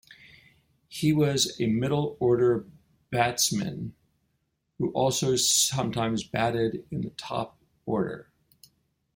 He 0.87 1.13
was 1.13 1.61
a 1.61 1.67
middle 1.67 2.17
order 2.19 2.65
batsman 3.11 3.93
who 4.79 4.89
also 4.93 5.35
sometimes 5.35 6.23
batted 6.23 6.87
in 6.89 7.01
the 7.01 7.11
top 7.11 7.59
order. 7.85 8.31